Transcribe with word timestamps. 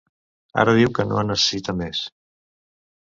Ara 0.61 0.73
diu 0.79 0.89
que 0.99 1.05
no 1.09 1.21
en 1.23 1.29
necessita 1.33 1.77
més. 1.83 2.03